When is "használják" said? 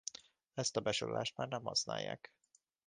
1.63-2.33